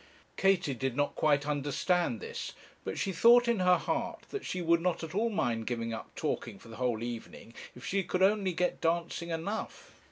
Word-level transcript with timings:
"'Katie 0.35 0.73
did 0.73 0.97
not 0.97 1.13
quite 1.13 1.45
understand 1.45 2.19
this, 2.21 2.53
but 2.83 2.97
she 2.97 3.11
thought 3.11 3.47
in 3.47 3.59
her 3.59 3.77
heart 3.77 4.23
that 4.31 4.43
she 4.43 4.59
would 4.59 4.81
not 4.81 5.03
at 5.03 5.13
all 5.13 5.29
mind 5.29 5.67
giving 5.67 5.93
up 5.93 6.09
talking 6.15 6.57
for 6.57 6.69
the 6.69 6.77
whole 6.77 7.03
evening 7.03 7.53
if 7.75 7.85
she 7.85 8.01
could 8.01 8.23
only 8.23 8.51
get 8.53 8.81
dancing 8.81 9.29
enough. 9.29 9.91